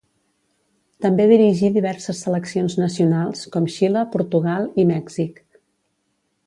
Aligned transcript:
També 1.05 1.27
dirigí 1.31 1.69
diverses 1.75 2.21
seleccions 2.27 2.77
nacionals, 2.85 3.45
com 3.57 3.69
Xile, 3.77 4.05
Portugal 4.19 4.69
i 4.85 4.89
Mèxic. 4.95 5.41